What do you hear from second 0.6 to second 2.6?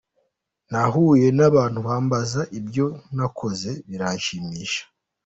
Nahuye n’abantu bambaza